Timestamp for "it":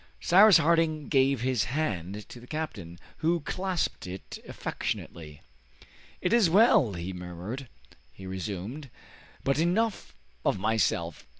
4.07-4.39, 6.21-6.33